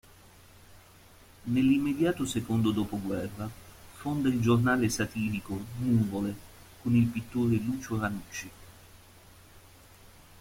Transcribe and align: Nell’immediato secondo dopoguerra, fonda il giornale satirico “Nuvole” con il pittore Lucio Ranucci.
Nell’immediato 1.43 2.25
secondo 2.25 2.71
dopoguerra, 2.71 3.47
fonda 3.97 4.29
il 4.29 4.41
giornale 4.41 4.89
satirico 4.89 5.63
“Nuvole” 5.77 6.35
con 6.81 6.95
il 6.95 7.05
pittore 7.05 7.57
Lucio 7.57 7.99
Ranucci. 7.99 8.49